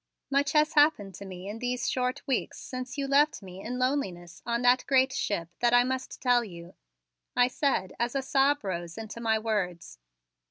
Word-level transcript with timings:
Much 0.31 0.53
has 0.53 0.73
happened 0.73 1.13
to 1.13 1.25
me 1.27 1.47
in 1.47 1.59
these 1.59 1.87
short 1.87 2.25
weeks 2.25 2.59
since 2.59 2.97
you 2.97 3.07
left 3.07 3.43
me 3.43 3.61
in 3.63 3.77
loneliness 3.77 4.41
on 4.47 4.63
that 4.63 4.83
great 4.87 5.13
ship 5.13 5.49
that 5.59 5.75
I 5.75 5.83
must 5.83 6.19
tell 6.19 6.41
to 6.41 6.47
you," 6.49 6.73
I 7.35 7.47
said 7.47 7.93
as 7.99 8.15
a 8.15 8.23
sob 8.23 8.63
rose 8.63 8.97
into 8.97 9.21
my 9.21 9.37
words. 9.37 9.99